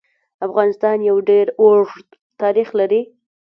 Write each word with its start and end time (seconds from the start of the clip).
افغانستان 0.47 0.97
يو 1.09 1.17
ډير 1.29 1.47
اوږد 1.61 2.07
تاريخ 2.41 2.67
لري. 2.79 3.01